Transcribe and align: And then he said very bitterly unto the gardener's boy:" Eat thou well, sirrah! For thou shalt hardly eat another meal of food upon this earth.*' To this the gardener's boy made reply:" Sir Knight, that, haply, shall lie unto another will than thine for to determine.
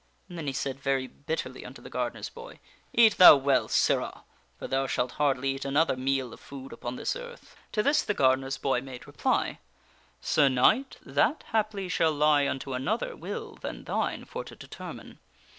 And 0.27 0.35
then 0.35 0.47
he 0.47 0.51
said 0.53 0.79
very 0.79 1.05
bitterly 1.05 1.63
unto 1.63 1.79
the 1.79 1.87
gardener's 1.91 2.27
boy:" 2.29 2.59
Eat 2.93 3.17
thou 3.17 3.35
well, 3.35 3.67
sirrah! 3.67 4.23
For 4.57 4.67
thou 4.67 4.87
shalt 4.87 5.11
hardly 5.21 5.51
eat 5.53 5.63
another 5.63 5.95
meal 5.95 6.33
of 6.33 6.39
food 6.39 6.73
upon 6.73 6.95
this 6.95 7.15
earth.*' 7.15 7.55
To 7.73 7.83
this 7.83 8.01
the 8.01 8.15
gardener's 8.15 8.57
boy 8.57 8.81
made 8.81 9.05
reply:" 9.05 9.59
Sir 10.19 10.49
Knight, 10.49 10.97
that, 11.05 11.43
haply, 11.51 11.87
shall 11.87 12.13
lie 12.13 12.47
unto 12.47 12.73
another 12.73 13.15
will 13.15 13.57
than 13.57 13.83
thine 13.83 14.25
for 14.25 14.43
to 14.43 14.55
determine. 14.55 15.19